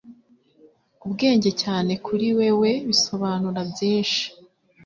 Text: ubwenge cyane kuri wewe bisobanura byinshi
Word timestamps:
ubwenge 1.05 1.49
cyane 1.61 1.91
kuri 2.05 2.27
wewe 2.39 2.71
bisobanura 2.87 3.59
byinshi 3.71 4.23